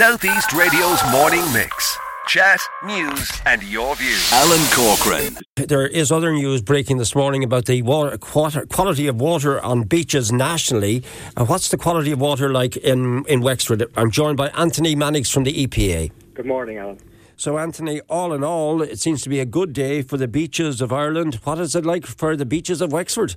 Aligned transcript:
Southeast 0.00 0.54
Radio's 0.54 0.98
morning 1.12 1.42
mix. 1.52 1.98
Chat, 2.26 2.58
news, 2.86 3.30
and 3.44 3.62
your 3.62 3.94
views. 3.96 4.32
Alan 4.32 4.66
Corcoran. 4.72 5.36
There 5.56 5.86
is 5.86 6.10
other 6.10 6.32
news 6.32 6.62
breaking 6.62 6.96
this 6.96 7.14
morning 7.14 7.44
about 7.44 7.66
the 7.66 7.82
water, 7.82 8.16
quality 8.16 9.08
of 9.08 9.20
water 9.20 9.60
on 9.60 9.82
beaches 9.82 10.32
nationally. 10.32 11.04
Uh, 11.36 11.44
what's 11.44 11.68
the 11.68 11.76
quality 11.76 12.12
of 12.12 12.18
water 12.18 12.48
like 12.48 12.78
in, 12.78 13.26
in 13.26 13.42
Wexford? 13.42 13.84
I'm 13.94 14.10
joined 14.10 14.38
by 14.38 14.48
Anthony 14.56 14.94
Mannix 14.94 15.28
from 15.28 15.44
the 15.44 15.66
EPA. 15.66 16.10
Good 16.32 16.46
morning, 16.46 16.78
Alan. 16.78 16.98
So, 17.36 17.58
Anthony, 17.58 18.00
all 18.08 18.32
in 18.32 18.42
all, 18.42 18.80
it 18.80 18.98
seems 18.98 19.20
to 19.24 19.28
be 19.28 19.38
a 19.38 19.44
good 19.44 19.74
day 19.74 20.00
for 20.00 20.16
the 20.16 20.28
beaches 20.28 20.80
of 20.80 20.94
Ireland. 20.94 21.40
What 21.44 21.58
is 21.58 21.76
it 21.76 21.84
like 21.84 22.06
for 22.06 22.36
the 22.36 22.46
beaches 22.46 22.80
of 22.80 22.90
Wexford? 22.90 23.36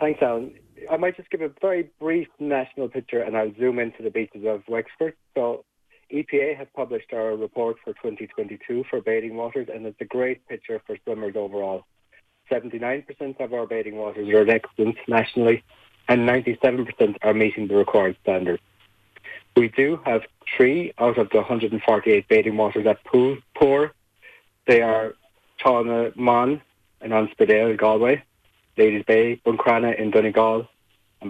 Thanks, 0.00 0.20
Alan. 0.20 0.52
I 0.94 0.96
might 0.96 1.16
just 1.16 1.28
give 1.30 1.40
a 1.40 1.50
very 1.60 1.90
brief 1.98 2.28
national 2.38 2.88
picture 2.88 3.20
and 3.20 3.36
I'll 3.36 3.52
zoom 3.58 3.80
into 3.80 4.04
the 4.04 4.10
beaches 4.10 4.44
of 4.46 4.62
Wexford. 4.68 5.14
So 5.34 5.64
EPA 6.12 6.56
has 6.56 6.68
published 6.72 7.12
our 7.12 7.34
report 7.34 7.78
for 7.82 7.94
2022 7.94 8.84
for 8.88 9.00
bathing 9.00 9.34
waters 9.34 9.66
and 9.74 9.84
it's 9.86 10.00
a 10.00 10.04
great 10.04 10.46
picture 10.46 10.80
for 10.86 10.96
swimmers 11.02 11.34
overall. 11.34 11.84
79% 12.48 13.40
of 13.40 13.52
our 13.52 13.66
bathing 13.66 13.96
waters 13.96 14.28
are 14.28 14.48
excellent 14.48 14.96
nationally 15.08 15.64
and 16.06 16.28
97% 16.28 17.16
are 17.22 17.34
meeting 17.34 17.66
the 17.66 17.74
required 17.74 18.16
standards. 18.22 18.62
We 19.56 19.70
do 19.70 19.98
have 20.04 20.22
three 20.56 20.92
out 20.98 21.18
of 21.18 21.28
the 21.30 21.38
148 21.38 22.28
bathing 22.28 22.56
waters 22.56 22.86
at 22.86 23.02
pool, 23.02 23.36
poor. 23.56 23.92
They 24.68 24.80
are 24.80 25.14
Trá 25.58 25.84
na 25.84 26.10
mBan 26.10 26.60
and 27.00 27.12
An 27.12 27.28
Spidéal, 27.36 27.76
Galway, 27.76 28.22
Ladies 28.76 29.04
Bay, 29.08 29.40
Buncrana 29.44 29.98
in 29.98 30.12
Donegal, 30.12 30.68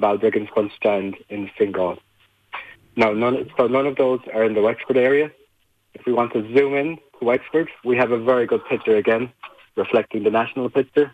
Balbriggan 0.01 0.48
Strand 0.77 1.16
in 1.29 1.51
Fingal. 1.57 1.98
Now, 2.97 3.12
none, 3.12 3.51
so 3.57 3.66
none 3.66 3.87
of 3.87 3.97
those 3.97 4.21
are 4.33 4.45
in 4.45 4.55
the 4.55 4.62
Wexford 4.62 4.97
area. 4.97 5.30
If 5.95 6.07
we 6.07 6.12
want 6.12 6.33
to 6.33 6.43
zoom 6.55 6.75
in 6.75 6.97
to 7.19 7.25
Wexford, 7.25 7.69
we 7.85 7.96
have 7.96 8.10
a 8.10 8.18
very 8.18 8.46
good 8.46 8.65
picture 8.66 8.96
again, 8.96 9.33
reflecting 9.77 10.24
the 10.24 10.30
national 10.30 10.71
picture. 10.71 11.13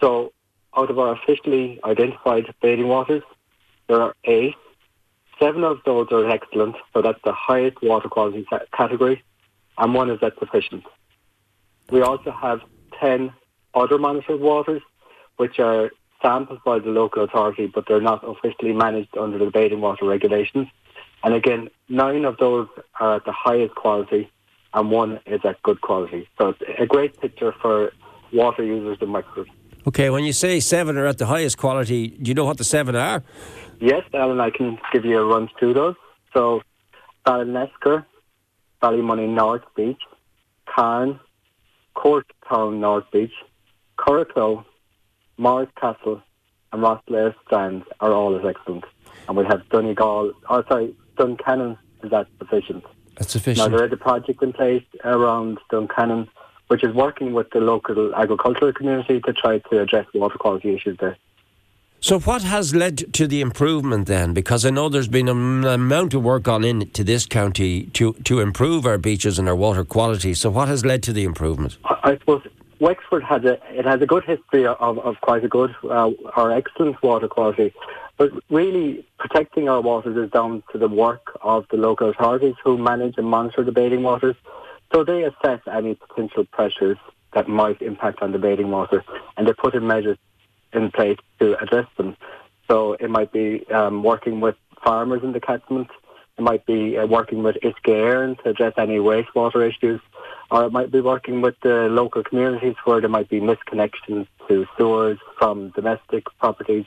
So, 0.00 0.32
out 0.76 0.90
of 0.90 0.98
our 0.98 1.12
officially 1.12 1.80
identified 1.84 2.52
bathing 2.60 2.88
waters, 2.88 3.22
there 3.88 4.00
are 4.00 4.14
eight. 4.24 4.54
Seven 5.38 5.64
of 5.64 5.78
those 5.84 6.08
are 6.10 6.28
excellent, 6.28 6.76
so 6.92 7.02
that's 7.02 7.20
the 7.24 7.32
highest 7.32 7.82
water 7.82 8.08
quality 8.08 8.46
category, 8.72 9.22
and 9.78 9.94
one 9.94 10.10
is 10.10 10.18
at 10.22 10.38
sufficient. 10.38 10.84
We 11.90 12.02
also 12.02 12.30
have 12.30 12.60
10 13.00 13.32
other 13.74 13.98
monitored 13.98 14.40
waters, 14.40 14.82
which 15.36 15.58
are 15.58 15.90
sampled 16.24 16.64
by 16.64 16.78
the 16.78 16.88
local 16.88 17.22
authority, 17.22 17.66
but 17.66 17.84
they're 17.86 18.00
not 18.00 18.24
officially 18.26 18.72
managed 18.72 19.16
under 19.18 19.38
the 19.38 19.50
bathing 19.50 19.80
water 19.80 20.06
regulations. 20.06 20.68
And 21.22 21.34
again, 21.34 21.68
nine 21.88 22.24
of 22.24 22.38
those 22.38 22.68
are 22.98 23.16
at 23.16 23.24
the 23.24 23.32
highest 23.32 23.74
quality, 23.74 24.30
and 24.72 24.90
one 24.90 25.20
is 25.26 25.40
at 25.44 25.62
good 25.62 25.80
quality. 25.80 26.28
So 26.38 26.48
it's 26.48 26.62
a 26.78 26.86
great 26.86 27.20
picture 27.20 27.52
for 27.60 27.92
water 28.32 28.64
users 28.64 28.98
in 29.00 29.12
Wexford. 29.12 29.48
Okay, 29.86 30.08
when 30.08 30.24
you 30.24 30.32
say 30.32 30.60
seven 30.60 30.96
are 30.96 31.06
at 31.06 31.18
the 31.18 31.26
highest 31.26 31.58
quality, 31.58 32.08
do 32.08 32.30
you 32.30 32.34
know 32.34 32.46
what 32.46 32.56
the 32.56 32.64
seven 32.64 32.96
are? 32.96 33.22
Yes, 33.80 34.02
Alan, 34.14 34.40
I 34.40 34.50
can 34.50 34.78
give 34.92 35.04
you 35.04 35.18
a 35.18 35.24
run 35.24 35.50
through 35.58 35.74
those. 35.74 35.96
So, 36.32 36.62
Ballinesker, 37.26 38.04
Ballymoney 38.82 39.28
North 39.28 39.64
Beach, 39.76 40.00
Carne, 40.66 41.20
Court 41.94 42.26
Town 42.48 42.80
North 42.80 43.04
Beach, 43.12 43.32
Curracloe, 43.98 44.64
Morris 45.36 45.70
Castle 45.80 46.22
and 46.72 46.82
Rosslare 46.82 47.34
Strand 47.44 47.84
are 48.00 48.12
all 48.12 48.36
as 48.38 48.44
excellent. 48.44 48.84
And 49.28 49.36
we 49.36 49.44
have 49.44 49.68
Donegal, 49.70 50.32
oh 50.48 50.64
sorry, 50.68 50.94
Duncannon 51.16 51.78
is 52.02 52.10
that 52.10 52.26
sufficient. 52.38 52.84
That's 53.16 53.32
sufficient. 53.32 53.70
Now 53.70 53.76
there 53.76 53.86
is 53.86 53.92
a 53.92 53.96
project 53.96 54.42
in 54.42 54.52
place 54.52 54.84
around 55.04 55.58
Duncannon 55.70 56.28
which 56.68 56.82
is 56.82 56.94
working 56.94 57.32
with 57.32 57.50
the 57.50 57.60
local 57.60 58.14
agricultural 58.14 58.72
community 58.72 59.20
to 59.20 59.32
try 59.32 59.58
to 59.58 59.80
address 59.80 60.06
water 60.14 60.38
quality 60.38 60.74
issues 60.74 60.96
there. 60.98 61.16
So, 62.00 62.20
what 62.20 62.42
has 62.42 62.74
led 62.74 63.14
to 63.14 63.26
the 63.26 63.40
improvement 63.40 64.06
then? 64.06 64.34
Because 64.34 64.66
I 64.66 64.70
know 64.70 64.90
there's 64.90 65.08
been 65.08 65.28
an 65.28 65.64
amount 65.64 66.12
of 66.12 66.22
work 66.22 66.42
gone 66.42 66.62
into 66.62 67.02
this 67.02 67.24
county 67.24 67.84
to, 67.94 68.12
to 68.24 68.40
improve 68.40 68.84
our 68.84 68.98
beaches 68.98 69.38
and 69.38 69.48
our 69.48 69.56
water 69.56 69.84
quality. 69.84 70.34
So, 70.34 70.50
what 70.50 70.68
has 70.68 70.84
led 70.84 71.02
to 71.04 71.14
the 71.14 71.24
improvement? 71.24 71.78
I 71.84 72.18
suppose 72.18 72.46
Wexford 72.80 73.22
has 73.22 73.44
a 73.44 73.58
it 73.70 73.84
has 73.84 74.00
a 74.00 74.06
good 74.06 74.24
history 74.24 74.66
of, 74.66 74.98
of 74.98 75.20
quite 75.20 75.44
a 75.44 75.48
good 75.48 75.74
uh, 75.84 76.10
or 76.36 76.52
excellent 76.52 77.02
water 77.02 77.28
quality, 77.28 77.72
but 78.16 78.30
really 78.50 79.06
protecting 79.18 79.68
our 79.68 79.80
waters 79.80 80.16
is 80.16 80.30
down 80.30 80.62
to 80.72 80.78
the 80.78 80.88
work 80.88 81.38
of 81.42 81.66
the 81.70 81.76
local 81.76 82.10
authorities 82.10 82.54
who 82.64 82.76
manage 82.76 83.14
and 83.16 83.26
monitor 83.26 83.62
the 83.62 83.72
bathing 83.72 84.02
waters. 84.02 84.36
So 84.92 85.04
they 85.04 85.24
assess 85.24 85.60
any 85.72 85.94
potential 85.94 86.44
pressures 86.44 86.98
that 87.32 87.48
might 87.48 87.80
impact 87.82 88.22
on 88.22 88.32
the 88.32 88.38
bathing 88.38 88.70
water, 88.70 89.04
and 89.36 89.46
they 89.46 89.52
put 89.52 89.74
in 89.74 89.86
measures 89.86 90.18
in 90.72 90.90
place 90.90 91.18
to 91.40 91.60
address 91.62 91.86
them. 91.96 92.16
So 92.68 92.94
it 92.94 93.10
might 93.10 93.32
be 93.32 93.66
um, 93.70 94.02
working 94.02 94.40
with 94.40 94.56
farmers 94.84 95.22
in 95.22 95.32
the 95.32 95.40
catchment. 95.40 95.88
It 96.38 96.42
might 96.42 96.66
be 96.66 96.98
uh, 96.98 97.06
working 97.06 97.42
with 97.42 97.56
Uisce 97.62 98.42
to 98.42 98.48
address 98.48 98.74
any 98.76 98.98
wastewater 98.98 99.68
issues 99.68 100.00
or 100.50 100.64
it 100.64 100.72
might 100.72 100.90
be 100.90 101.00
working 101.00 101.40
with 101.40 101.54
the 101.62 101.88
local 101.90 102.22
communities 102.22 102.74
where 102.84 103.00
there 103.00 103.10
might 103.10 103.28
be 103.28 103.40
misconnections 103.40 104.26
to 104.48 104.66
sewers 104.76 105.18
from 105.38 105.70
domestic 105.70 106.24
properties 106.38 106.84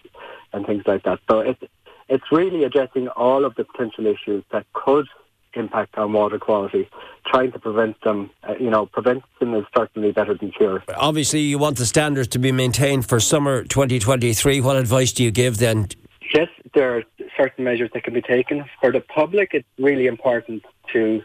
and 0.53 0.66
things 0.66 0.84
like 0.85 1.03
that. 1.03 1.19
So 1.29 1.40
it's 1.40 1.62
it's 2.09 2.23
really 2.31 2.63
addressing 2.63 3.09
all 3.09 3.44
of 3.44 3.56
the 3.56 3.66
potential 3.66 4.06
issues 4.06 4.44
that 4.51 4.66
could 4.73 5.07
impact 5.53 5.97
on 5.97 6.13
water 6.13 6.40
quality, 6.40 6.88
trying 7.25 7.51
to 7.51 7.59
prevent 7.59 8.00
them. 8.01 8.29
Uh, 8.47 8.53
you 8.59 8.69
know, 8.69 8.85
prevention 8.85 9.53
is 9.53 9.66
certainly 9.75 10.12
better 10.12 10.35
than 10.35 10.51
cure. 10.51 10.84
Obviously, 10.95 11.41
you 11.41 11.57
want 11.57 11.78
the 11.78 11.85
standards 11.85 12.28
to 12.29 12.39
be 12.39 12.51
maintained 12.51 13.07
for 13.07 13.19
summer 13.19 13.63
2023. 13.63 14.62
What 14.62 14.78
advice 14.78 15.12
do 15.12 15.24
you 15.24 15.31
give 15.31 15.57
then? 15.57 15.89
Yes, 16.34 16.47
there 16.74 16.97
are 16.97 17.03
certain 17.38 17.63
measures 17.63 17.89
that 17.94 18.03
can 18.03 18.13
be 18.13 18.22
taken. 18.22 18.66
For 18.81 18.91
the 18.91 19.01
public, 19.01 19.51
it's 19.53 19.68
really 19.78 20.07
important 20.07 20.63
to 20.94 21.22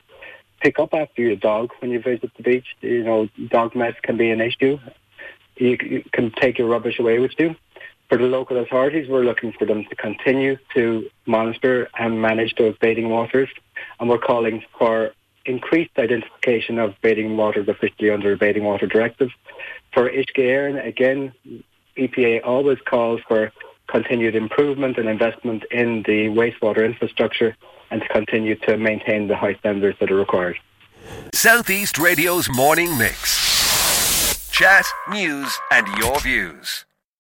pick 0.63 0.79
up 0.79 0.95
after 0.95 1.21
your 1.21 1.37
dog 1.37 1.73
when 1.81 1.91
you 1.91 2.01
visit 2.01 2.31
the 2.37 2.43
beach. 2.43 2.67
You 2.81 3.03
know, 3.03 3.29
dog 3.49 3.75
mess 3.75 3.95
can 4.03 4.17
be 4.17 4.31
an 4.31 4.41
issue. 4.41 4.79
You, 5.57 6.05
can 6.13 6.31
take 6.31 6.59
your 6.59 6.69
rubbish 6.69 6.99
away 6.99 7.19
with 7.19 7.33
you. 7.39 7.57
For 8.09 8.19
the 8.19 8.25
local 8.25 8.59
authorities, 8.59 9.09
we're 9.09 9.25
looking 9.25 9.53
for 9.53 9.65
them 9.65 9.85
to 9.85 9.97
continue 9.97 10.57
to 10.75 11.09
monitor 11.27 11.89
and 11.99 12.21
manage 12.21 12.55
those 12.57 12.77
bathing 12.79 13.09
waters, 13.09 13.49
and 13.99 14.09
we're 14.09 14.19
calling 14.19 14.65
for 14.79 15.13
increased 15.45 15.93
identification 15.99 16.79
of 16.79 16.95
bathing 17.03 17.37
waters 17.37 17.69
officially 17.69 18.11
under 18.11 18.31
the 18.31 18.37
Bathing 18.37 18.65
Water 18.65 18.87
Directive. 18.87 19.31
For 19.93 20.11
Éireann, 20.11 20.87
again, 20.87 21.33
EPA 21.97 22.43
always 22.45 22.79
calls 22.85 23.21
for 23.27 23.51
continued 23.89 24.37
improvement 24.37 24.99
and 24.99 25.09
investment 25.09 25.65
in 25.71 26.03
the 26.03 26.29
wastewater 26.29 26.85
infrastructure 26.85 27.57
and 27.93 28.01
to 28.01 28.09
continue 28.09 28.57
to 28.57 28.77
maintain 28.77 29.29
the 29.29 29.37
high 29.37 29.55
standards 29.57 29.99
that 30.01 30.11
are 30.11 30.17
required. 30.17 30.57
Southeast 31.35 31.99
Radio's 31.99 32.49
morning 32.49 32.97
mix. 32.97 34.51
Chat, 34.51 34.87
news, 35.11 35.57
and 35.71 35.87
your 35.99 36.19
views. 36.21 36.87